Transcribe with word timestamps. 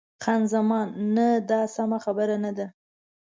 خان 0.23 0.41
زمان: 0.53 0.87
نه، 1.15 1.27
دا 1.49 1.61
سمه 1.75 1.97
خبره 2.05 2.35
نه 2.45 2.51
ده. 2.57 2.67